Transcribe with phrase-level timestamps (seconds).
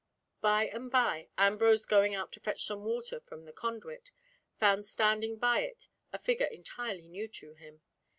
[0.41, 4.09] By and by, Ambrose going out to fetch some water from the conduit,
[4.57, 7.81] found standing by it a figure entirely new to him.